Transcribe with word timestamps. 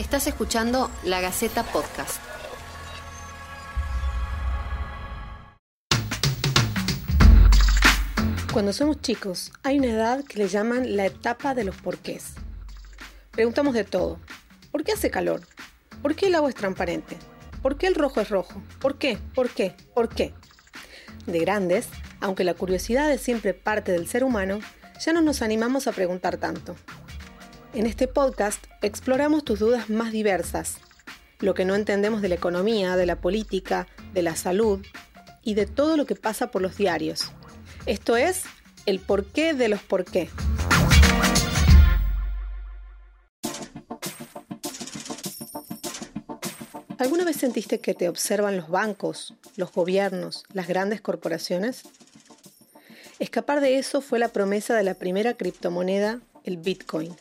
Estás 0.00 0.26
escuchando 0.26 0.90
La 1.04 1.20
Gaceta 1.20 1.62
Podcast. 1.62 2.22
Cuando 8.50 8.72
somos 8.72 9.02
chicos, 9.02 9.52
hay 9.62 9.78
una 9.78 9.88
edad 9.88 10.24
que 10.24 10.38
le 10.38 10.48
llaman 10.48 10.96
la 10.96 11.04
etapa 11.04 11.54
de 11.54 11.64
los 11.64 11.76
porqués. 11.76 12.32
Preguntamos 13.30 13.74
de 13.74 13.84
todo. 13.84 14.18
¿Por 14.72 14.84
qué 14.84 14.92
hace 14.92 15.10
calor? 15.10 15.42
¿Por 16.00 16.16
qué 16.16 16.28
el 16.28 16.34
agua 16.34 16.48
es 16.48 16.54
transparente? 16.54 17.18
¿Por 17.60 17.76
qué 17.76 17.86
el 17.86 17.94
rojo 17.94 18.22
es 18.22 18.30
rojo? 18.30 18.62
¿Por 18.80 18.96
qué? 18.96 19.18
¿Por 19.34 19.50
qué? 19.50 19.76
¿Por 19.94 20.08
qué? 20.08 20.32
De 21.26 21.40
grandes, 21.40 21.88
aunque 22.22 22.44
la 22.44 22.54
curiosidad 22.54 23.12
es 23.12 23.20
siempre 23.20 23.52
parte 23.52 23.92
del 23.92 24.08
ser 24.08 24.24
humano, 24.24 24.60
ya 24.98 25.12
no 25.12 25.20
nos 25.20 25.42
animamos 25.42 25.86
a 25.86 25.92
preguntar 25.92 26.38
tanto. 26.38 26.74
En 27.72 27.86
este 27.86 28.08
podcast 28.08 28.64
exploramos 28.82 29.44
tus 29.44 29.60
dudas 29.60 29.90
más 29.90 30.10
diversas, 30.10 30.78
lo 31.38 31.54
que 31.54 31.64
no 31.64 31.76
entendemos 31.76 32.20
de 32.20 32.28
la 32.28 32.34
economía, 32.34 32.96
de 32.96 33.06
la 33.06 33.20
política, 33.20 33.86
de 34.12 34.22
la 34.22 34.34
salud 34.34 34.84
y 35.44 35.54
de 35.54 35.66
todo 35.66 35.96
lo 35.96 36.04
que 36.04 36.16
pasa 36.16 36.50
por 36.50 36.62
los 36.62 36.76
diarios. 36.76 37.30
Esto 37.86 38.16
es 38.16 38.42
el 38.86 38.98
porqué 38.98 39.54
de 39.54 39.68
los 39.68 39.80
por 39.82 40.04
qué. 40.04 40.28
¿Alguna 46.98 47.24
vez 47.24 47.36
sentiste 47.36 47.78
que 47.78 47.94
te 47.94 48.08
observan 48.08 48.56
los 48.56 48.68
bancos, 48.68 49.34
los 49.54 49.72
gobiernos, 49.72 50.42
las 50.52 50.66
grandes 50.66 51.00
corporaciones? 51.00 51.84
Escapar 53.20 53.60
de 53.60 53.78
eso 53.78 54.00
fue 54.00 54.18
la 54.18 54.28
promesa 54.28 54.74
de 54.74 54.82
la 54.82 54.94
primera 54.94 55.34
criptomoneda, 55.34 56.20
el 56.42 56.56
Bitcoin 56.56 57.14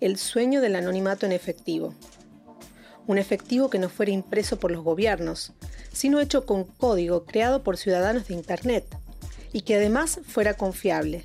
el 0.00 0.16
sueño 0.16 0.60
del 0.60 0.76
anonimato 0.76 1.26
en 1.26 1.32
efectivo. 1.32 1.94
Un 3.06 3.18
efectivo 3.18 3.68
que 3.70 3.78
no 3.78 3.88
fuera 3.88 4.12
impreso 4.12 4.58
por 4.58 4.70
los 4.70 4.84
gobiernos, 4.84 5.52
sino 5.92 6.20
hecho 6.20 6.46
con 6.46 6.64
código 6.64 7.24
creado 7.24 7.62
por 7.62 7.76
ciudadanos 7.76 8.28
de 8.28 8.34
Internet 8.34 8.84
y 9.52 9.62
que 9.62 9.74
además 9.74 10.20
fuera 10.26 10.54
confiable. 10.54 11.24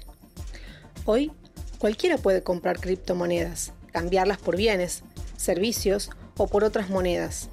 Hoy, 1.06 1.31
cualquiera 1.78 2.17
puede 2.17 2.42
comprar 2.42 2.80
criptomonedas, 2.80 3.73
cambiarlas 3.92 4.39
por 4.39 4.56
bienes, 4.56 5.03
servicios 5.38 6.09
o 6.38 6.48
por 6.48 6.64
otras 6.64 6.89
monedas. 6.89 7.50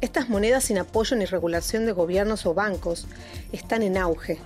Estas 0.00 0.28
monedas 0.28 0.64
sin 0.64 0.78
apoyo 0.78 1.16
ni 1.16 1.24
regulación 1.24 1.86
de 1.86 1.92
gobiernos 1.92 2.46
o 2.46 2.54
bancos 2.54 3.06
están 3.52 3.82
en 3.82 3.96
auge. 3.96 4.38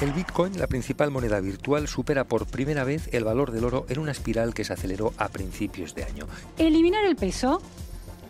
El 0.00 0.12
Bitcoin, 0.12 0.58
la 0.58 0.66
principal 0.66 1.12
moneda 1.12 1.38
virtual, 1.38 1.86
supera 1.86 2.24
por 2.24 2.46
primera 2.46 2.82
vez 2.82 3.08
el 3.12 3.22
valor 3.22 3.52
del 3.52 3.64
oro 3.64 3.86
en 3.88 4.00
una 4.00 4.10
espiral 4.10 4.52
que 4.52 4.64
se 4.64 4.72
aceleró 4.72 5.14
a 5.18 5.28
principios 5.28 5.94
de 5.94 6.02
año. 6.02 6.26
Eliminar 6.58 7.04
el 7.04 7.14
peso 7.14 7.62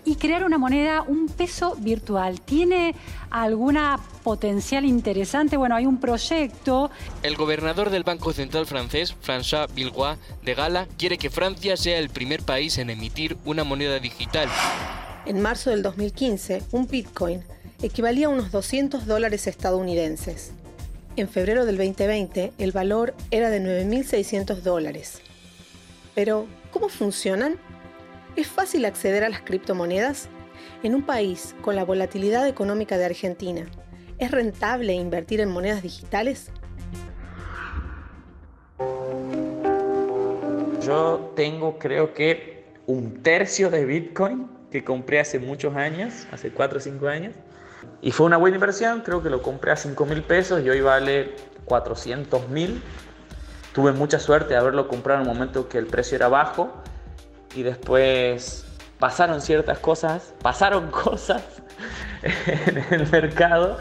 y 0.05 0.17
crear 0.17 0.45
una 0.45 0.59
moneda, 0.59 1.01
un 1.03 1.27
peso 1.27 1.75
virtual. 1.77 2.43
¿Tiene 2.43 2.95
alguna 3.31 3.99
potencial 4.23 4.85
interesante? 4.85 5.57
Bueno, 5.57 5.75
hay 5.75 5.87
un 5.87 5.99
proyecto. 5.99 6.91
El 7.23 7.35
gobernador 7.37 7.89
del 7.89 8.05
Banco 8.05 8.35
Central 8.35 8.67
francés, 8.67 9.15
François 9.25 9.67
Villeroy 9.75 10.17
de 10.45 10.55
Gala, 10.55 10.87
quiere 10.99 11.17
que 11.17 11.31
Francia 11.31 11.79
sea 11.79 11.99
el 11.99 12.11
primer 12.11 12.43
país 12.43 12.77
en 12.77 12.91
emitir 12.91 13.39
una 13.47 13.65
moneda 13.65 13.99
digital. 14.01 14.51
En 15.25 15.41
marzo 15.41 15.71
del 15.71 15.83
2015, 15.83 16.63
un 16.73 16.87
Bitcoin 16.87 17.43
equivalía 17.81 18.27
a 18.27 18.31
unos 18.31 18.53
200 18.53 19.07
dólares 19.07 19.47
estadounidenses. 19.47 20.53
En 21.17 21.29
febrero 21.29 21.65
del 21.65 21.77
2020 21.77 22.55
el 22.59 22.73
valor 22.73 23.15
era 23.31 23.49
de 23.49 23.61
9.600 23.61 24.63
dólares. 24.63 25.23
Pero, 26.17 26.47
¿cómo 26.73 26.89
funcionan? 26.89 27.57
¿Es 28.35 28.49
fácil 28.49 28.85
acceder 28.85 29.23
a 29.23 29.29
las 29.29 29.43
criptomonedas? 29.43 30.29
En 30.83 30.93
un 30.93 31.03
país 31.03 31.55
con 31.63 31.77
la 31.77 31.85
volatilidad 31.85 32.49
económica 32.49 32.99
de 32.99 33.05
Argentina, 33.05 33.65
¿es 34.19 34.33
rentable 34.33 34.93
invertir 34.95 35.41
en 35.41 35.51
monedas 35.51 35.85
digitales? 35.85 36.51
Yo 40.85 41.33
tengo 41.37 41.79
creo 41.79 42.13
que 42.13 42.65
un 42.87 43.23
tercio 43.23 43.71
de 43.71 43.85
Bitcoin 43.85 44.49
que 44.73 44.83
compré 44.83 45.21
hace 45.21 45.39
muchos 45.39 45.77
años, 45.77 46.27
hace 46.33 46.51
4 46.51 46.79
o 46.79 46.81
5 46.81 47.07
años. 47.07 47.37
Y 48.03 48.13
fue 48.13 48.27
una 48.27 48.37
buena 48.37 48.57
inversión, 48.57 49.01
creo 49.01 49.23
que 49.23 49.31
lo 49.31 49.43
compré 49.43 49.73
a 49.73 49.77
5 49.77 50.05
mil 50.07 50.23
pesos 50.23 50.63
y 50.65 50.69
hoy 50.69 50.81
vale 50.81 51.35
400 51.65 52.49
mil. 52.49 52.83
Tuve 53.73 53.93
mucha 53.93 54.19
suerte 54.19 54.51
de 54.51 54.57
haberlo 54.57 54.89
comprado 54.89 55.23
en 55.23 55.29
un 55.29 55.35
momento 55.35 55.69
que 55.69 55.79
el 55.79 55.87
precio 55.87 56.17
era 56.17 56.29
bajo 56.29 56.73
y 57.55 57.63
después 57.63 58.65
pasaron 58.99 59.41
ciertas 59.41 59.79
cosas, 59.79 60.35
pasaron 60.43 60.91
cosas 60.91 61.43
en 62.23 62.85
el 62.91 63.11
mercado 63.11 63.79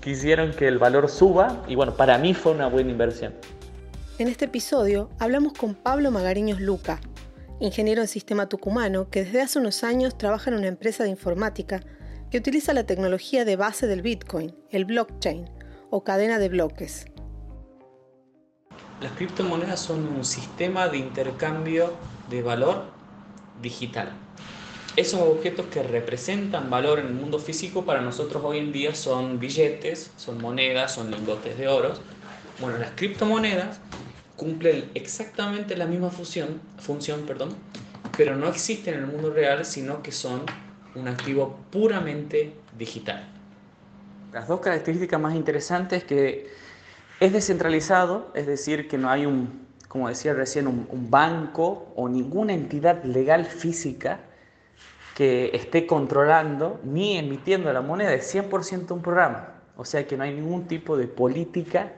que 0.00 0.10
hicieron 0.10 0.52
que 0.52 0.68
el 0.68 0.78
valor 0.78 1.08
suba 1.08 1.62
y 1.66 1.74
bueno, 1.74 1.94
para 1.96 2.18
mí 2.18 2.34
fue 2.34 2.52
una 2.52 2.66
buena 2.68 2.90
inversión. 2.90 3.34
En 4.18 4.28
este 4.28 4.44
episodio 4.44 5.10
hablamos 5.18 5.54
con 5.54 5.74
Pablo 5.74 6.10
Magariños 6.10 6.60
Luca, 6.60 7.00
ingeniero 7.58 8.02
en 8.02 8.08
sistema 8.08 8.48
tucumano 8.48 9.08
que 9.08 9.24
desde 9.24 9.40
hace 9.40 9.58
unos 9.58 9.82
años 9.82 10.16
trabaja 10.16 10.50
en 10.50 10.56
una 10.58 10.68
empresa 10.68 11.04
de 11.04 11.10
informática 11.10 11.80
que 12.34 12.38
utiliza 12.38 12.72
la 12.74 12.82
tecnología 12.82 13.44
de 13.44 13.54
base 13.54 13.86
del 13.86 14.02
Bitcoin, 14.02 14.56
el 14.70 14.86
blockchain 14.86 15.48
o 15.90 16.02
cadena 16.02 16.40
de 16.40 16.48
bloques. 16.48 17.06
Las 19.00 19.12
criptomonedas 19.12 19.78
son 19.78 20.08
un 20.08 20.24
sistema 20.24 20.88
de 20.88 20.98
intercambio 20.98 21.92
de 22.28 22.42
valor 22.42 22.86
digital. 23.62 24.10
Esos 24.96 25.20
objetos 25.20 25.66
que 25.66 25.84
representan 25.84 26.70
valor 26.70 26.98
en 26.98 27.06
el 27.06 27.12
mundo 27.14 27.38
físico 27.38 27.84
para 27.84 28.00
nosotros 28.00 28.42
hoy 28.44 28.58
en 28.58 28.72
día 28.72 28.96
son 28.96 29.38
billetes, 29.38 30.10
son 30.16 30.42
monedas, 30.42 30.92
son 30.92 31.12
lingotes 31.12 31.56
de 31.56 31.68
oro. 31.68 31.94
Bueno, 32.58 32.78
las 32.78 32.90
criptomonedas 32.96 33.78
cumplen 34.34 34.90
exactamente 34.94 35.76
la 35.76 35.86
misma 35.86 36.10
función, 36.10 36.60
función 36.78 37.26
perdón, 37.26 37.54
pero 38.16 38.34
no 38.34 38.48
existen 38.48 38.94
en 38.94 39.00
el 39.04 39.06
mundo 39.06 39.32
real, 39.32 39.64
sino 39.64 40.02
que 40.02 40.10
son 40.10 40.42
un 40.94 41.08
activo 41.08 41.58
puramente 41.70 42.54
digital. 42.76 43.28
Las 44.32 44.48
dos 44.48 44.60
características 44.60 45.20
más 45.20 45.34
interesantes 45.34 46.02
es 46.02 46.04
que 46.04 46.50
es 47.20 47.32
descentralizado, 47.32 48.30
es 48.34 48.46
decir, 48.46 48.88
que 48.88 48.98
no 48.98 49.08
hay 49.08 49.26
un, 49.26 49.66
como 49.88 50.08
decía 50.08 50.34
recién, 50.34 50.66
un, 50.66 51.10
banco 51.10 51.92
o 51.94 52.08
ninguna 52.08 52.52
entidad 52.52 53.04
legal 53.04 53.44
física 53.44 54.20
que 55.14 55.50
esté 55.54 55.86
controlando 55.86 56.80
ni 56.82 57.16
emitiendo 57.16 57.72
la 57.72 57.80
moneda, 57.80 58.12
es 58.12 58.34
100% 58.34 58.90
un 58.90 59.02
programa. 59.02 59.54
O 59.76 59.84
sea 59.84 60.06
que 60.06 60.16
no 60.16 60.24
hay 60.24 60.34
ningún 60.34 60.66
tipo 60.66 60.96
de 60.96 61.06
política 61.06 61.92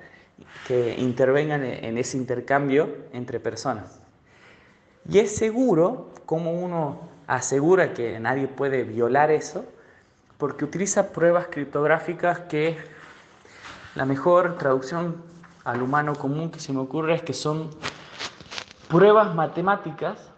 que 0.68 0.94
intervengan 0.98 1.64
en 1.64 1.96
ese 1.96 2.18
intercambio 2.18 2.94
entre 3.12 3.40
personas. 3.40 4.00
Y 5.08 5.18
es 5.18 5.34
seguro, 5.34 6.10
como 6.26 6.52
uno 6.52 7.15
asegura 7.26 7.92
que 7.94 8.18
nadie 8.20 8.48
puede 8.48 8.84
violar 8.84 9.30
eso, 9.30 9.64
porque 10.38 10.64
utiliza 10.64 11.12
pruebas 11.12 11.48
criptográficas 11.50 12.40
que 12.40 12.76
la 13.94 14.04
mejor 14.04 14.58
traducción 14.58 15.16
al 15.64 15.82
humano 15.82 16.14
común 16.14 16.50
que 16.50 16.60
se 16.60 16.72
me 16.72 16.80
ocurre 16.80 17.14
es 17.14 17.22
que 17.22 17.32
son 17.32 17.70
pruebas 18.88 19.34
matemáticas 19.34 20.30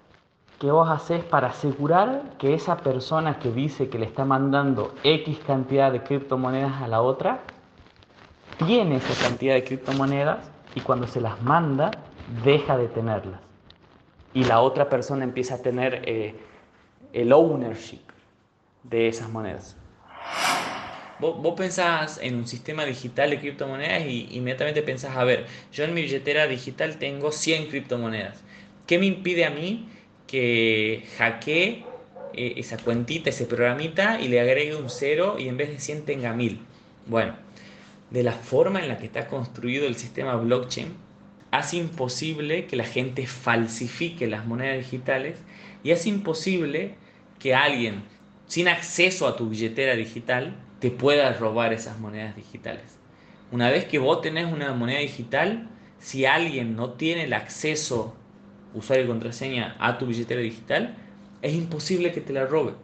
que 0.59 0.71
vos 0.71 0.89
haces 0.89 1.23
para 1.25 1.49
asegurar 1.49 2.23
que 2.39 2.55
esa 2.55 2.79
persona 2.79 3.39
que 3.39 3.53
dice 3.53 3.89
que 3.89 3.99
le 3.99 4.07
está 4.07 4.25
mandando 4.25 4.95
X 5.05 5.39
cantidad 5.47 5.93
de 5.93 6.03
criptomonedas 6.03 6.83
a 6.83 6.89
la 6.89 7.01
otra, 7.01 7.41
tiene 8.67 8.97
esa 8.97 9.29
cantidad 9.29 9.55
de 9.55 9.63
criptomonedas 9.63 10.51
y 10.75 10.81
cuando 10.81 11.07
se 11.07 11.21
las 11.21 11.41
manda, 11.43 11.91
deja 12.45 12.77
de 12.77 12.89
tenerlas. 12.89 13.41
Y 14.35 14.45
la 14.45 14.61
otra 14.61 14.89
persona 14.89 15.25
empieza 15.25 15.57
a 15.57 15.59
tener 15.59 16.03
eh, 16.07 16.35
el 17.13 17.33
ownership 17.33 18.01
de 18.83 19.09
esas 19.09 19.29
monedas. 19.31 19.77
Vos, 21.21 21.43
vos, 21.43 21.55
pensás 21.57 22.21
en 22.23 22.37
un 22.37 22.47
sistema 22.47 22.85
digital 22.85 23.31
de 23.31 23.41
criptomonedas 23.41 24.07
y 24.07 24.29
inmediatamente 24.31 24.83
pensás, 24.83 25.17
a 25.17 25.25
ver, 25.25 25.47
yo 25.73 25.85
en 25.85 25.93
mi 25.93 26.03
billetera 26.03 26.47
digital 26.47 26.97
tengo 26.99 27.33
100 27.33 27.67
criptomonedas. 27.69 28.45
¿Qué 28.87 28.99
me 28.99 29.07
impide 29.07 29.45
a 29.45 29.51
mí 29.51 29.89
que 30.29 31.05
hackee 31.19 31.85
eh, 32.35 32.55
esa 32.57 32.77
cuentita, 32.79 33.31
ese 33.31 33.47
programita 33.47 34.21
y 34.21 34.29
le 34.29 34.41
agregue 34.41 34.77
un 34.77 34.91
cero 34.91 35.37
y 35.39 35.49
en 35.49 35.57
vez 35.57 35.71
de 35.71 35.81
100 35.81 36.05
tenga 36.05 36.33
1000? 36.33 36.61
Bueno, 37.07 37.35
de 38.11 38.23
la 38.23 38.33
forma 38.33 38.81
en 38.81 38.89
la 38.89 38.99
que 38.99 39.07
está 39.07 39.27
construido 39.27 39.87
el 39.87 39.97
sistema 39.97 40.37
blockchain, 40.37 40.95
hace 41.51 41.79
imposible 41.79 42.67
que 42.67 42.77
la 42.77 42.85
gente 42.85 43.27
falsifique 43.27 44.27
las 44.27 44.47
monedas 44.47 44.79
digitales 44.79 45.37
y 45.83 45.91
es 45.91 46.07
imposible 46.07 46.95
que 47.39 47.55
alguien 47.55 48.03
sin 48.47 48.69
acceso 48.69 49.27
a 49.27 49.37
tu 49.37 49.49
billetera 49.49 49.95
digital 49.95 50.57
te 50.81 50.91
pueda 50.91 51.33
robar 51.35 51.73
esas 51.73 51.99
monedas 51.99 52.37
digitales. 52.37 52.99
Una 53.51 53.71
vez 53.71 53.85
que 53.85 53.99
vos 53.99 54.21
tenés 54.21 54.53
una 54.53 54.73
moneda 54.75 55.01
digital, 55.01 55.69
si 55.99 56.27
alguien 56.27 56.77
no 56.77 56.91
tiene 56.93 57.25
el 57.25 57.33
acceso, 57.33 58.15
usuario 58.75 59.05
y 59.05 59.09
contraseña, 59.09 59.77
a 59.79 59.99
tu 59.99 60.07
billetera 60.07 60.41
digital, 60.41 60.97
es 61.43 61.55
imposible 61.55 62.13
que 62.13 62.21
te 62.21 62.33
la 62.33 62.47
robe. 62.47 62.75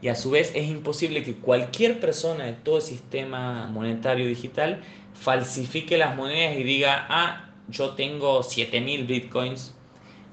Y 0.00 0.08
a 0.08 0.14
su 0.14 0.30
vez 0.30 0.52
es 0.54 0.68
imposible 0.68 1.24
que 1.24 1.34
cualquier 1.34 2.00
persona 2.00 2.44
de 2.44 2.52
todo 2.52 2.76
el 2.76 2.82
sistema 2.82 3.66
monetario 3.66 4.26
digital 4.26 4.82
falsifique 5.14 5.98
las 5.98 6.16
monedas 6.16 6.56
y 6.56 6.62
diga, 6.62 7.06
ah, 7.08 7.50
yo 7.68 7.90
tengo 7.90 8.42
7000 8.42 9.06
bitcoins 9.06 9.74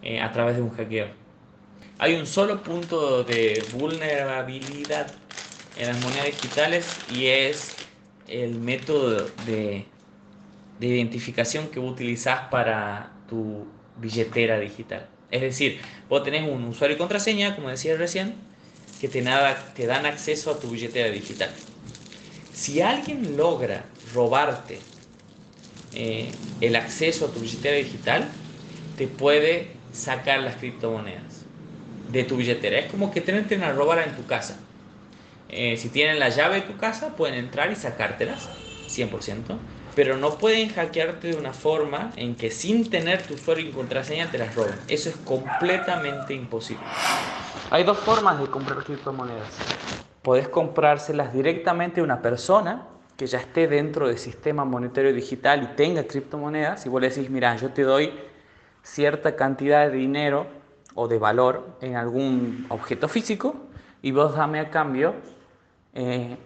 eh, 0.04 0.22
a 0.22 0.32
través 0.32 0.56
de 0.56 0.62
un 0.62 0.70
hackeo. 0.70 1.25
Hay 1.98 2.16
un 2.16 2.26
solo 2.28 2.62
punto 2.64 3.24
de 3.24 3.68
vulnerabilidad 3.72 5.16
en 5.76 5.88
las 5.88 5.98
monedas 5.98 6.28
digitales 6.28 7.04
y 7.08 7.28
es 7.28 7.80
el 8.28 8.60
método 8.60 9.30
de, 9.30 9.86
de 10.80 10.88
identificación 10.88 11.70
que 11.70 11.80
utilizas 11.80 12.50
para 12.50 13.12
tu 13.28 13.66
billetera 13.98 14.60
digital. 14.60 15.08
Es 15.32 15.42
decir, 15.42 15.80
vos 16.10 16.24
tenés 16.24 16.50
un 16.50 16.64
usuario 16.66 16.96
y 16.96 17.00
contraseña, 17.00 17.56
como 17.56 17.70
decía 17.70 17.96
recién, 17.98 18.36
que 19.00 19.08
te 19.10 19.22
dan 19.22 20.06
acceso 20.06 20.52
a 20.52 20.60
tu 20.60 20.72
billetera 20.72 21.10
digital. 21.10 21.52
Si 22.52 22.82
alguien 22.82 23.38
logra 23.38 23.86
robarte 24.14 24.82
eh, 25.94 26.32
el 26.62 26.76
acceso 26.76 27.26
a 27.26 27.32
tu 27.32 27.40
billetera 27.40 27.78
digital, 27.78 28.32
te 28.96 29.08
puede 29.08 29.72
sacar 29.92 30.40
las 30.42 30.58
criptomonedas 30.58 31.35
de 32.12 32.24
tu 32.24 32.38
billetera. 32.38 32.80
Es 32.80 32.92
como 32.92 33.12
que 33.12 33.22
te 33.22 33.36
entren 33.36 33.64
a 33.64 33.72
robar 33.72 34.00
en 34.00 34.16
tu 34.16 34.26
casa. 34.26 34.58
Eh, 35.50 35.78
si 35.78 35.90
tienen 35.90 36.20
la 36.20 36.30
llave 36.30 36.56
de 36.56 36.62
tu 36.62 36.78
casa, 36.78 37.16
pueden 37.16 37.36
entrar 37.36 37.72
y 37.72 37.76
sacártelas, 37.76 38.50
100%, 38.88 39.58
pero 39.96 40.18
no 40.18 40.38
pueden 40.38 40.70
hackearte 40.70 41.30
de 41.30 41.38
una 41.38 41.54
forma 41.54 42.12
en 42.18 42.36
que 42.36 42.52
sin 42.52 42.90
tener 42.90 43.22
tu 43.22 43.36
usuario 43.36 43.70
y 43.70 43.72
contraseña 43.72 44.30
te 44.30 44.38
las 44.38 44.56
roben. 44.56 44.76
Eso 44.88 45.10
es 45.10 45.16
completamente 45.18 46.34
imposible. 46.34 46.84
Hay 47.72 47.84
dos 47.84 47.98
formas 48.00 48.40
de 48.40 48.48
comprar 48.48 48.84
criptomonedas. 48.84 49.50
Podés 50.22 50.50
comprárselas 50.50 51.34
directamente 51.34 52.02
a 52.02 52.04
una 52.04 52.22
persona 52.22 52.88
que 53.16 53.28
ya 53.28 53.40
esté 53.40 53.68
dentro 53.68 54.08
del 54.08 54.18
sistema 54.18 54.66
monetario 54.66 55.14
digital 55.14 55.64
y 55.64 55.76
tenga 55.76 56.04
criptomonedas 56.04 56.86
y 56.86 56.90
vos 56.90 57.02
le 57.02 57.10
decís, 57.10 57.30
mira, 57.30 57.56
yo 57.56 57.70
te 57.70 57.84
doy 57.84 58.12
cierta 58.84 59.36
cantidad 59.36 59.90
de 59.90 59.96
dinero 59.96 60.48
o 60.96 61.08
de 61.08 61.20
valor 61.20 61.78
en 61.82 61.96
algún 61.96 62.66
objeto 62.70 63.08
físico 63.08 63.56
y 64.02 64.12
vos 64.12 64.36
dame 64.36 64.60
a 64.60 64.70
cambio 64.70 65.14
eh, 65.94 66.38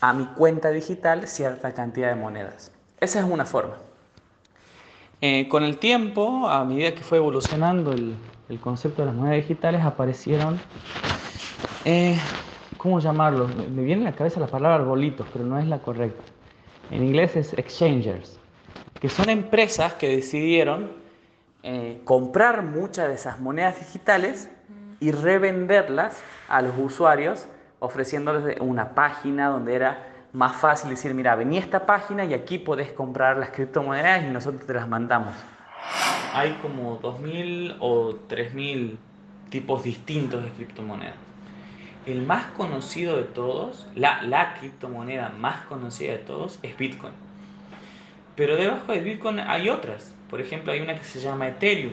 a 0.00 0.12
mi 0.12 0.24
cuenta 0.26 0.70
digital 0.70 1.26
cierta 1.26 1.74
cantidad 1.74 2.08
de 2.08 2.16
monedas. 2.16 2.72
Esa 3.00 3.20
es 3.20 3.24
una 3.24 3.44
forma. 3.44 3.76
Eh, 5.20 5.48
con 5.48 5.62
el 5.62 5.78
tiempo, 5.78 6.48
a 6.48 6.64
medida 6.64 6.94
que 6.94 7.02
fue 7.02 7.18
evolucionando 7.18 7.92
el, 7.92 8.14
el 8.48 8.60
concepto 8.60 9.02
de 9.02 9.06
las 9.06 9.14
monedas 9.14 9.36
digitales, 9.36 9.82
aparecieron 9.82 10.60
eh, 11.84 12.16
¿cómo 12.76 13.00
llamarlo? 13.00 13.48
Me 13.48 13.82
viene 13.82 14.02
a 14.02 14.10
la 14.10 14.16
cabeza 14.16 14.40
la 14.40 14.46
palabra 14.46 14.76
arbolitos, 14.76 15.26
pero 15.32 15.44
no 15.44 15.58
es 15.58 15.66
la 15.66 15.78
correcta. 15.78 16.22
En 16.90 17.04
inglés 17.04 17.36
es 17.36 17.52
exchangers, 17.54 18.38
que 19.00 19.08
son 19.08 19.30
empresas 19.30 19.94
que 19.94 20.08
decidieron 20.08 20.90
eh, 21.62 22.00
comprar 22.04 22.62
muchas 22.62 23.08
de 23.08 23.14
esas 23.14 23.40
monedas 23.40 23.78
digitales 23.78 24.50
y 25.00 25.12
revenderlas 25.12 26.22
a 26.48 26.62
los 26.62 26.74
usuarios, 26.78 27.46
ofreciéndoles 27.78 28.60
una 28.60 28.94
página 28.94 29.48
donde 29.48 29.74
era 29.74 30.08
más 30.32 30.56
fácil 30.56 30.90
decir, 30.90 31.14
mira, 31.14 31.34
vení 31.34 31.56
a 31.56 31.60
esta 31.60 31.86
página 31.86 32.24
y 32.24 32.34
aquí 32.34 32.58
podés 32.58 32.92
comprar 32.92 33.36
las 33.36 33.50
criptomonedas 33.50 34.24
y 34.24 34.28
nosotros 34.28 34.66
te 34.66 34.74
las 34.74 34.88
mandamos. 34.88 35.34
Hay 36.32 36.52
como 36.62 37.00
2.000 37.00 37.76
o 37.80 38.14
3.000 38.28 38.96
tipos 39.50 39.82
distintos 39.82 40.42
de 40.42 40.50
criptomonedas 40.50 41.16
el 42.06 42.22
más 42.22 42.46
conocido 42.52 43.16
de 43.16 43.24
todos, 43.24 43.86
la, 43.94 44.22
la 44.22 44.54
criptomoneda 44.54 45.30
más 45.38 45.64
conocida 45.66 46.12
de 46.12 46.18
todos 46.18 46.58
es 46.62 46.76
Bitcoin. 46.76 47.12
Pero 48.34 48.56
debajo 48.56 48.92
de 48.92 49.00
Bitcoin 49.00 49.38
hay 49.40 49.68
otras. 49.68 50.11
Por 50.32 50.40
ejemplo, 50.40 50.72
hay 50.72 50.80
una 50.80 50.98
que 50.98 51.04
se 51.04 51.20
llama 51.20 51.46
Ethereum 51.46 51.92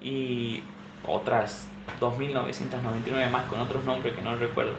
y 0.00 0.62
otras 1.04 1.66
2.999 2.00 3.28
más 3.28 3.46
con 3.46 3.58
otros 3.58 3.84
nombres 3.84 4.14
que 4.14 4.22
no 4.22 4.36
recuerdo. 4.36 4.74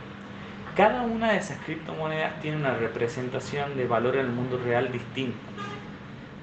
Cada 0.78 1.02
una 1.02 1.34
de 1.34 1.40
esas 1.40 1.58
criptomonedas 1.66 2.40
tiene 2.40 2.56
una 2.56 2.74
representación 2.76 3.76
de 3.76 3.88
valor 3.88 4.16
en 4.16 4.28
el 4.28 4.32
mundo 4.32 4.58
real 4.58 4.90
distinta, 4.90 5.38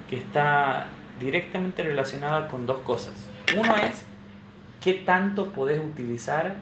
que 0.07 0.17
está 0.17 0.85
directamente 1.19 1.81
relacionada 1.81 2.47
con 2.47 2.67
dos 2.67 2.81
cosas. 2.81 3.15
Uno 3.57 3.75
es 3.77 4.05
qué 4.81 4.93
tanto 4.93 5.51
podés 5.51 5.83
utilizar 5.83 6.57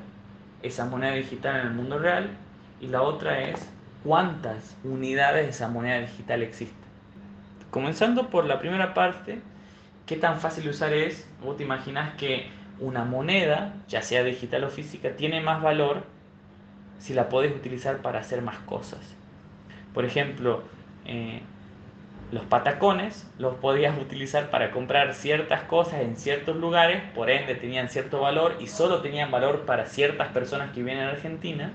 esa 0.64 0.86
moneda 0.86 1.12
digital 1.12 1.60
en 1.60 1.68
el 1.68 1.74
mundo 1.74 2.00
real 2.00 2.30
y 2.80 2.88
la 2.88 3.02
otra 3.02 3.42
es 3.42 3.70
cuántas 4.06 4.78
unidades 4.86 5.44
de 5.44 5.50
esa 5.50 5.68
moneda 5.68 6.00
digital 6.00 6.42
existen. 6.42 6.88
Comenzando 7.70 8.30
por 8.30 8.46
la 8.46 8.60
primera 8.60 8.94
parte, 8.94 9.42
¿qué 10.08 10.16
tan 10.16 10.40
fácil 10.40 10.64
de 10.64 10.72
usar 10.72 10.94
es? 10.94 11.28
Vos 11.44 11.58
te 11.58 11.64
imaginas 11.64 12.16
que 12.16 12.48
una 12.80 13.04
moneda, 13.04 13.76
ya 13.88 14.02
sea 14.02 14.24
digital 14.24 14.64
o 14.64 14.70
física, 14.70 15.16
tiene 15.16 15.42
más 15.42 15.62
valor 15.62 16.04
si 16.98 17.14
la 17.14 17.30
podés 17.30 17.56
utilizar 17.56 18.02
para 18.02 18.20
hacer 18.20 18.42
más 18.42 18.58
cosas. 18.60 19.00
Por 19.94 20.06
ejemplo, 20.06 20.64
eh, 21.06 21.42
los 22.32 22.46
patacones 22.46 23.30
los 23.38 23.56
podías 23.56 23.98
utilizar 23.98 24.50
para 24.50 24.72
comprar 24.72 25.14
ciertas 25.14 25.64
cosas 25.64 26.02
en 26.02 26.18
ciertos 26.18 26.58
lugares, 26.58 27.02
por 27.14 27.30
ende 27.30 27.56
tenían 27.56 27.90
cierto 27.90 28.22
valor 28.22 28.56
y 28.60 28.68
solo 28.68 29.02
tenían 29.02 29.30
valor 29.30 29.66
para 29.66 29.86
ciertas 29.86 30.30
personas 30.30 30.72
que 30.72 30.84
vienen 30.84 31.06
a 31.06 31.12
Argentina. 31.12 31.72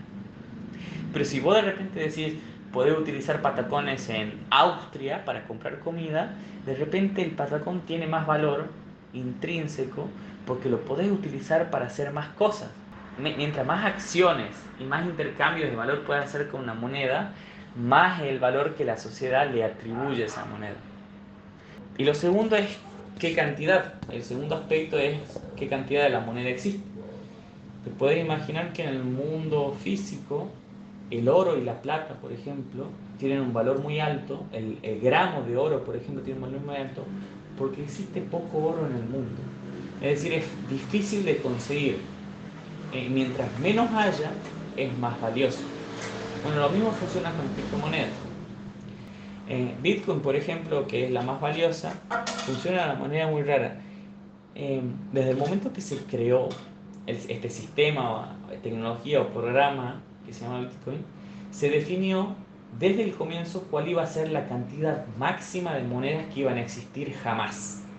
Pero 1.12 1.24
si 1.24 1.40
vos 1.40 1.54
de 1.56 1.62
repente 1.62 2.00
decís, 2.00 2.38
podés 2.72 2.96
utilizar 2.96 3.42
patacones 3.42 4.08
en 4.08 4.40
Austria 4.50 5.24
para 5.24 5.44
comprar 5.44 5.78
comida, 5.80 6.34
de 6.66 6.74
repente 6.74 7.22
el 7.22 7.32
patacón 7.32 7.82
tiene 7.82 8.06
más 8.06 8.26
valor 8.26 8.66
intrínseco 9.12 10.08
porque 10.46 10.68
lo 10.68 10.80
podés 10.80 11.10
utilizar 11.10 11.70
para 11.70 11.86
hacer 11.86 12.12
más 12.12 12.28
cosas. 12.30 12.70
Mientras 13.18 13.66
más 13.66 13.84
acciones 13.84 14.50
y 14.80 14.84
más 14.84 15.04
intercambios 15.04 15.70
de 15.70 15.76
valor 15.76 16.02
puedas 16.04 16.24
hacer 16.24 16.48
con 16.48 16.62
una 16.62 16.74
moneda, 16.74 17.32
más 17.76 18.22
el 18.22 18.38
valor 18.38 18.74
que 18.74 18.84
la 18.84 18.96
sociedad 18.96 19.50
le 19.50 19.64
atribuye 19.64 20.22
a 20.22 20.26
esa 20.26 20.44
moneda. 20.46 20.76
Y 21.98 22.04
lo 22.04 22.14
segundo 22.14 22.56
es 22.56 22.78
qué 23.18 23.34
cantidad. 23.34 23.94
El 24.10 24.24
segundo 24.24 24.56
aspecto 24.56 24.98
es 24.98 25.18
qué 25.56 25.68
cantidad 25.68 26.04
de 26.04 26.10
la 26.10 26.20
moneda 26.20 26.48
existe. 26.48 26.82
Te 27.84 27.90
puedes 27.90 28.24
imaginar 28.24 28.72
que 28.72 28.84
en 28.84 28.88
el 28.90 29.02
mundo 29.02 29.76
físico 29.82 30.48
el 31.12 31.28
oro 31.28 31.58
y 31.58 31.62
la 31.62 31.82
plata, 31.82 32.14
por 32.14 32.32
ejemplo, 32.32 32.86
tienen 33.18 33.40
un 33.40 33.52
valor 33.52 33.80
muy 33.80 34.00
alto, 34.00 34.46
el, 34.50 34.78
gramo 35.02 35.42
de 35.42 35.56
oro, 35.56 35.84
por 35.84 35.94
ejemplo, 35.94 36.22
tiene 36.22 36.40
un 36.40 36.46
valor 36.46 36.64
muy 36.64 36.76
alto, 36.76 37.04
porque 37.58 37.82
existe 37.82 38.22
poco 38.22 38.58
oro 38.58 38.86
en 38.86 38.96
el 38.96 39.02
mundo. 39.02 39.40
Es 40.00 40.22
decir, 40.22 40.32
es 40.32 40.46
difícil 40.70 41.24
de 41.24 41.36
conseguir. 41.36 41.98
Eh, 42.92 43.08
mientras 43.10 43.46
menos 43.58 43.90
haya, 43.92 44.30
es 44.76 44.98
más 44.98 45.20
valioso. 45.20 45.60
Bueno, 46.44 46.60
lo 46.60 46.70
mismo 46.70 46.90
funciona 46.92 47.30
con 47.32 47.46
criptomonedas. 47.54 48.10
Eh, 49.48 49.74
Bitcoin, 49.82 50.20
por 50.20 50.34
ejemplo, 50.34 50.86
que 50.86 51.04
es 51.04 51.10
la 51.10 51.20
más 51.20 51.40
valiosa, 51.40 51.94
funciona 52.46 52.86
de 52.86 52.90
una 52.90 53.00
manera 53.00 53.28
muy 53.28 53.42
rara. 53.42 53.80
Eh, 54.54 54.80
desde 55.12 55.30
el 55.30 55.36
momento 55.36 55.72
que 55.72 55.82
se 55.82 55.98
creó 56.04 56.48
este 57.06 57.50
sistema, 57.50 58.36
tecnología 58.62 59.20
o 59.20 59.28
programa 59.28 60.00
que 60.24 60.32
se 60.34 60.44
llama 60.44 60.60
Bitcoin, 60.60 61.06
se 61.50 61.70
definió 61.70 62.46
desde 62.70 63.02
el 63.04 63.14
comienzo 63.16 63.68
cuál 63.68 63.88
iba 63.88 64.02
a 64.02 64.06
ser 64.06 64.30
la 64.30 64.46
cantidad 64.48 65.06
máxima 65.16 65.74
de 65.74 65.84
monedas 65.84 66.26
que 66.32 66.40
iban 66.40 66.56
a 66.58 66.62
existir 66.62 67.12
jamás. 67.14 67.90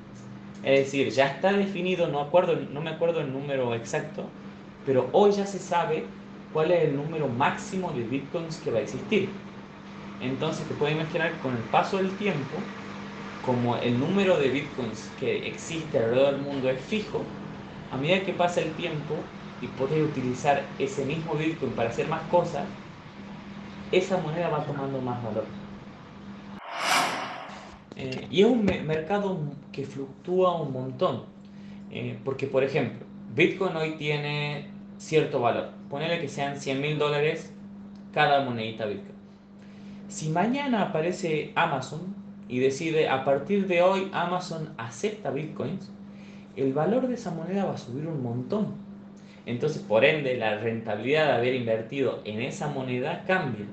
Es 0.61 0.79
decir, 0.79 1.09
ya 1.11 1.27
está 1.27 1.53
definido, 1.53 2.07
no, 2.07 2.19
acuerdo, 2.21 2.55
no 2.69 2.81
me 2.81 2.91
acuerdo 2.91 3.21
el 3.21 3.31
número 3.33 3.75
exacto, 3.75 4.37
pero 4.83 5.09
hoy 5.13 5.31
ya 5.33 5.45
se 5.45 5.59
sabe 5.59 6.17
cuál 6.49 6.71
es 6.71 6.85
el 6.85 6.95
número 6.95 7.29
máximo 7.29 7.93
de 7.93 8.03
bitcoins 8.03 8.59
que 8.59 8.71
va 8.71 8.79
a 8.79 8.81
existir. 8.81 9.45
Entonces 10.19 10.67
te 10.67 10.75
puedes 10.75 10.95
imaginar 10.95 11.39
con 11.39 11.55
el 11.55 11.63
paso 11.69 11.97
del 11.97 12.15
tiempo, 12.17 12.73
como 13.41 13.77
el 13.77 13.99
número 13.99 14.37
de 14.39 14.49
bitcoins 14.49 15.11
que 15.17 15.47
existe 15.47 15.97
alrededor 15.99 16.33
del 16.35 16.41
mundo 16.43 16.69
es 16.69 16.83
fijo, 16.83 17.37
a 17.89 17.97
medida 17.97 18.23
que 18.23 18.33
pasa 18.33 18.61
el 18.61 18.75
tiempo 18.75 19.35
y 19.63 19.67
puedes 19.67 20.03
utilizar 20.03 20.61
ese 20.77 21.05
mismo 21.05 21.35
bitcoin 21.35 21.71
para 21.71 21.89
hacer 21.89 22.07
más 22.09 22.21
cosas, 22.23 22.65
esa 23.93 24.17
moneda 24.17 24.49
va 24.49 24.65
tomando 24.65 24.99
más 24.99 25.23
valor. 25.23 25.45
Eh, 27.95 28.27
y 28.29 28.41
es 28.41 28.47
un 28.47 28.65
mercado 28.65 29.39
que 29.71 29.85
fluctúa 29.85 30.59
un 30.61 30.73
montón. 30.73 31.23
Eh, 31.91 32.19
porque, 32.25 32.47
por 32.47 32.63
ejemplo, 32.63 33.05
Bitcoin 33.35 33.75
hoy 33.75 33.91
tiene 33.91 34.67
cierto 34.97 35.39
valor. 35.39 35.69
Ponele 35.89 36.19
que 36.19 36.27
sean 36.27 36.59
100 36.59 36.81
mil 36.81 36.97
dólares 36.97 37.53
cada 38.11 38.43
monedita 38.43 38.85
Bitcoin. 38.85 39.13
Si 40.09 40.29
mañana 40.29 40.81
aparece 40.81 41.53
Amazon 41.55 42.15
y 42.49 42.59
decide 42.59 43.07
a 43.07 43.23
partir 43.23 43.67
de 43.67 43.81
hoy 43.81 44.09
Amazon 44.11 44.73
acepta 44.77 45.29
Bitcoins, 45.29 45.89
el 46.55 46.73
valor 46.73 47.07
de 47.07 47.13
esa 47.13 47.31
moneda 47.31 47.65
va 47.65 47.75
a 47.75 47.77
subir 47.77 48.07
un 48.07 48.21
montón. 48.21 48.82
Entonces, 49.45 49.81
por 49.81 50.05
ende, 50.05 50.37
la 50.37 50.57
rentabilidad 50.59 51.27
de 51.27 51.33
haber 51.33 51.55
invertido 51.55 52.21
en 52.23 52.41
esa 52.41 52.69
moneda 52.69 53.23
cambia. 53.25 53.65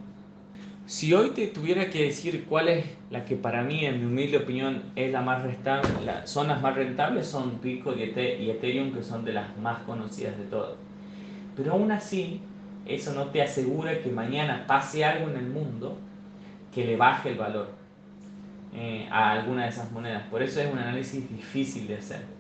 Si 0.87 1.15
hoy 1.15 1.31
te 1.31 1.47
tuviera 1.47 1.89
que 1.89 2.03
decir 2.03 2.47
cuál 2.49 2.69
es 2.69 2.85
la 3.11 3.25
que 3.25 3.37
para 3.37 3.63
mí, 3.63 3.85
en 3.85 4.01
mi 4.01 4.07
humilde 4.07 4.39
opinión, 4.39 4.83
es 4.97 5.13
la 5.13 5.23
más 5.23 5.45
rentable, 5.45 5.89
son 6.25 6.49
las 6.49 6.61
más 6.61 6.75
rentables, 6.75 7.29
son 7.29 7.61
Bitcoin 7.61 8.01
y 8.01 8.51
Ethereum, 8.51 8.93
que 8.93 9.05
son 9.05 9.25
de 9.25 9.33
las 9.33 9.57
más 9.59 9.83
conocidas 9.85 10.37
de 10.37 10.45
todas. 10.47 10.75
Pero 11.57 11.75
aún 11.75 11.93
así, 11.93 12.41
eso 12.87 13.13
no 13.15 13.27
te 13.27 13.41
asegura 13.41 14.03
que 14.03 14.11
mañana 14.11 14.65
pase 14.67 15.05
algo 15.05 15.31
en 15.31 15.37
el 15.37 15.47
mundo 15.47 15.97
que 16.75 16.85
le 16.85 16.97
baje 16.97 17.31
el 17.31 17.39
valor 17.39 17.69
eh, 18.75 19.07
a 19.11 19.33
alguna 19.33 19.65
de 19.65 19.69
esas 19.69 19.93
monedas. 19.93 20.25
Por 20.25 20.43
eso 20.43 20.61
es 20.61 20.73
un 20.73 20.79
análisis 20.79 21.29
difícil 21.31 21.87
de 21.87 21.97
hacer. 21.97 22.40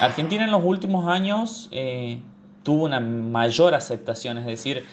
Argentina 0.00 0.44
en 0.44 0.50
los 0.52 0.62
últimos 0.64 1.08
años 1.08 1.68
eh, 1.72 2.20
tuvo 2.62 2.84
una 2.84 3.00
mayor 3.00 3.74
aceptación, 3.74 4.38
es 4.38 4.46
decir, 4.46 4.84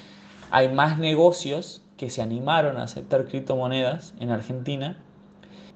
hay 0.50 0.70
más 0.70 0.98
negocios 0.98 1.84
que 1.98 2.10
se 2.10 2.22
animaron 2.22 2.78
a 2.78 2.84
aceptar 2.84 3.26
criptomonedas 3.26 4.14
en 4.20 4.32
Argentina 4.32 4.98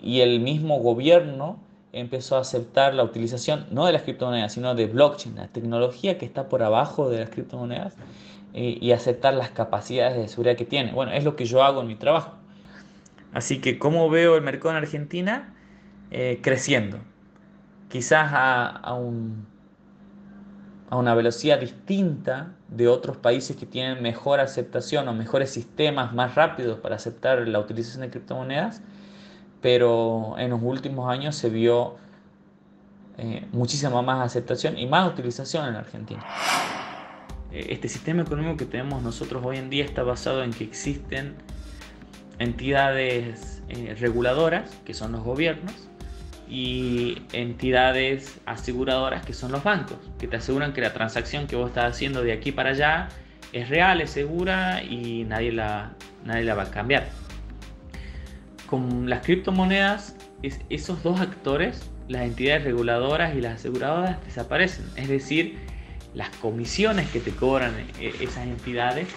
y 0.01 0.21
el 0.21 0.39
mismo 0.39 0.79
gobierno 0.79 1.59
empezó 1.93 2.37
a 2.37 2.41
aceptar 2.41 2.93
la 2.93 3.03
utilización 3.03 3.67
no 3.71 3.85
de 3.85 3.93
las 3.93 4.03
criptomonedas, 4.03 4.53
sino 4.53 4.73
de 4.73 4.87
blockchain, 4.87 5.35
la 5.35 5.47
tecnología 5.47 6.17
que 6.17 6.25
está 6.25 6.49
por 6.49 6.63
abajo 6.63 7.09
de 7.09 7.19
las 7.19 7.29
criptomonedas 7.29 7.95
eh, 8.53 8.77
y 8.81 8.91
aceptar 8.91 9.35
las 9.35 9.49
capacidades 9.51 10.17
de 10.17 10.27
seguridad 10.27 10.55
que 10.55 10.65
tiene. 10.65 10.91
Bueno, 10.91 11.11
es 11.11 11.23
lo 11.23 11.35
que 11.35 11.45
yo 11.45 11.63
hago 11.63 11.81
en 11.81 11.87
mi 11.87 11.95
trabajo. 11.95 12.33
Así 13.33 13.59
que, 13.59 13.77
¿cómo 13.77 14.09
veo 14.09 14.35
el 14.35 14.41
mercado 14.41 14.71
en 14.71 14.77
Argentina? 14.77 15.53
Eh, 16.09 16.39
creciendo. 16.41 16.97
Quizás 17.89 18.31
a, 18.31 18.67
a, 18.67 18.93
un, 18.93 19.45
a 20.89 20.95
una 20.95 21.13
velocidad 21.15 21.59
distinta 21.59 22.53
de 22.69 22.87
otros 22.87 23.17
países 23.17 23.55
que 23.57 23.65
tienen 23.65 24.01
mejor 24.01 24.39
aceptación 24.39 25.07
o 25.07 25.13
mejores 25.13 25.49
sistemas 25.49 26.13
más 26.13 26.35
rápidos 26.35 26.79
para 26.79 26.95
aceptar 26.95 27.47
la 27.47 27.59
utilización 27.59 28.01
de 28.01 28.11
criptomonedas, 28.11 28.81
pero 29.61 30.35
en 30.37 30.51
los 30.51 30.61
últimos 30.61 31.09
años 31.09 31.35
se 31.35 31.49
vio 31.49 31.97
eh, 33.17 33.45
muchísima 33.51 34.01
más 34.01 34.25
aceptación 34.25 34.77
y 34.77 34.87
más 34.87 35.11
utilización 35.11 35.67
en 35.67 35.75
Argentina. 35.75 36.23
Eh, 37.51 37.67
este 37.71 37.89
sistema 37.89 38.21
económico 38.21 38.55
que 38.55 38.65
tenemos 38.65 39.03
nosotros 39.03 39.43
hoy 39.45 39.57
en 39.57 39.69
día 39.69 39.83
está 39.83 40.03
basado 40.03 40.43
en 40.43 40.51
que 40.51 40.63
existen 40.63 41.35
entidades 42.37 43.61
eh, 43.67 43.97
reguladoras, 43.99 44.69
que 44.85 44.93
son 44.93 45.11
los 45.11 45.23
gobiernos, 45.23 45.88
y 46.49 47.21
entidades 47.31 48.39
aseguradoras 48.45 49.25
que 49.25 49.33
son 49.33 49.51
los 49.51 49.63
bancos, 49.63 49.97
que 50.17 50.27
te 50.27 50.37
aseguran 50.37 50.73
que 50.73 50.81
la 50.81 50.93
transacción 50.93 51.47
que 51.47 51.55
vos 51.55 51.69
estás 51.69 51.95
haciendo 51.95 52.23
de 52.23 52.33
aquí 52.33 52.51
para 52.51 52.71
allá 52.71 53.09
es 53.53 53.69
real, 53.69 54.01
es 54.01 54.11
segura 54.11 54.83
y 54.83 55.23
nadie 55.25 55.51
la, 55.51 55.91
nadie 56.25 56.43
la 56.43 56.55
va 56.55 56.63
a 56.63 56.71
cambiar. 56.71 57.07
Con 58.65 59.09
las 59.09 59.23
criptomonedas, 59.25 60.15
es, 60.43 60.59
esos 60.69 61.03
dos 61.03 61.19
actores, 61.19 61.89
las 62.07 62.23
entidades 62.23 62.63
reguladoras 62.63 63.35
y 63.35 63.41
las 63.41 63.55
aseguradoras, 63.55 64.23
desaparecen. 64.25 64.85
Es 64.95 65.07
decir, 65.07 65.57
las 66.13 66.29
comisiones 66.37 67.09
que 67.09 67.19
te 67.19 67.31
cobran 67.31 67.73
eh, 67.99 68.13
esas 68.19 68.45
entidades 68.45 69.07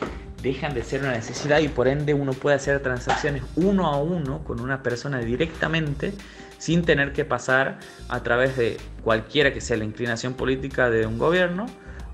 dejan 0.42 0.74
de 0.74 0.82
ser 0.82 1.02
una 1.02 1.12
necesidad 1.12 1.60
y 1.60 1.68
por 1.68 1.88
ende 1.88 2.14
uno 2.14 2.32
puede 2.32 2.56
hacer 2.56 2.80
transacciones 2.80 3.42
uno 3.56 3.86
a 3.86 3.98
uno 3.98 4.42
con 4.44 4.60
una 4.60 4.82
persona 4.82 5.20
directamente 5.20 6.12
sin 6.58 6.82
tener 6.82 7.12
que 7.12 7.24
pasar 7.24 7.78
a 8.08 8.22
través 8.22 8.56
de 8.56 8.76
cualquiera 9.02 9.52
que 9.52 9.60
sea 9.60 9.76
la 9.76 9.84
inclinación 9.84 10.34
política 10.34 10.90
de 10.90 11.06
un 11.06 11.18
gobierno 11.18 11.66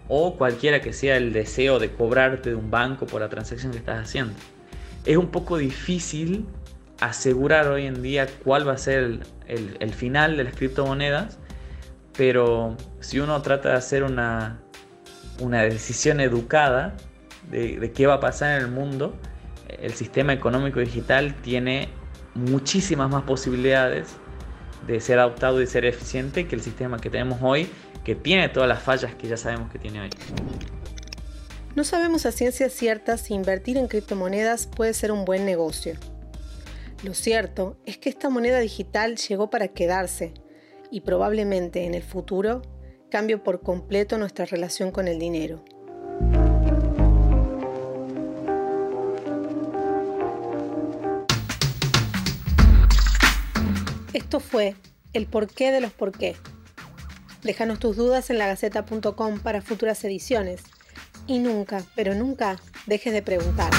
o 0.09 0.37
cualquiera 0.37 0.81
que 0.81 0.93
sea 0.93 1.17
el 1.17 1.33
deseo 1.33 1.79
de 1.79 1.93
cobrarte 1.93 2.51
de 2.51 2.57
un 2.57 2.71
banco 2.71 3.07
por 3.07 3.21
la 3.21 3.29
transacción 3.29 3.73
que 3.73 3.79
estás 3.79 4.03
haciendo. 4.03 4.33
Es 5.05 5.17
un 5.17 5.29
poco 5.29 5.59
difícil 5.59 6.47
asegurar 7.01 7.69
hoy 7.69 7.87
en 7.87 8.03
día 8.03 8.27
cuál 8.45 8.67
va 8.67 8.73
a 8.73 8.79
ser 8.79 9.21
el, 9.47 9.95
final 9.95 10.37
de 10.37 10.45
las 10.45 10.55
criptomonedas, 10.55 11.39
pero 12.17 12.77
si 13.01 13.21
uno 13.21 13.41
trata 13.43 13.71
de 13.71 13.75
hacer 13.77 14.03
una, 14.03 14.59
una 15.41 15.63
decisión 15.63 16.21
educada 16.21 16.97
de, 17.51 17.93
qué 17.95 18.07
va 18.07 18.15
a 18.15 18.21
pasar 18.21 18.59
en 18.59 18.67
el 18.67 18.71
mundo, 18.71 19.17
el 19.69 19.93
sistema 19.95 20.33
económico 20.33 20.81
digital 20.81 21.35
tiene 21.43 21.89
muchísimas 22.35 23.11
más 23.11 23.25
posibilidades 23.25 24.09
de 24.87 25.01
ser 25.01 25.19
adoptado 25.19 25.61
y 25.61 25.67
ser 25.67 25.85
eficiente 25.85 26.47
que 26.47 26.55
el 26.55 26.63
sistema 26.63 26.99
que 26.99 27.11
tenemos 27.11 27.41
hoy, 27.43 27.69
que 28.05 28.15
tiene 28.15 28.49
todas 28.49 28.69
las 28.69 28.83
fallas 28.83 29.15
que 29.15 29.29
ya 29.29 29.37
sabemos 29.37 29.71
que 29.71 29.79
tiene 29.79 30.01
hoy. 30.01 30.11
No 31.75 31.85
sabemos 31.85 32.27
a 32.27 32.33
ciencia 32.33 32.71
cierta 32.71 33.19
si 33.19 33.35
invertir 33.35 33.77
en 33.77 33.89
criptomonedas 33.89 34.67
puede 34.67 34.95
ser 34.95 35.13
un 35.13 35.25
buen 35.25 35.45
negocio. 35.45 35.95
Lo 37.05 37.15
cierto 37.15 37.77
es 37.85 37.99
que 37.99 38.09
esta 38.09 38.31
moneda 38.31 38.59
digital 38.59 39.17
llegó 39.17 39.51
para 39.51 39.69
quedarse 39.69 40.35
y 40.91 41.03
probablemente 41.03 41.85
en 41.85 41.95
el 41.95 42.03
futuro 42.03 42.63
cambie 43.11 43.39
por 43.39 43.61
completo 43.61 44.19
nuestra 44.19 44.45
relación 44.47 44.91
con 44.91 45.07
el 45.07 45.19
dinero. 45.19 45.65
Esto 54.29 54.41
fue 54.41 54.75
El 55.15 55.25
porqué 55.25 55.73
de 55.73 55.81
los 55.81 55.91
porqué. 55.91 56.37
Déjanos 57.43 57.79
tus 57.79 57.97
dudas 57.97 58.29
en 58.29 58.37
lagaceta.com 58.37 59.41
para 59.41 59.63
futuras 59.63 60.05
ediciones. 60.05 60.65
Y 61.27 61.39
nunca, 61.39 61.83
pero 61.95 62.15
nunca, 62.15 62.61
dejes 62.87 63.15
de 63.15 63.23
preguntar. 63.23 63.71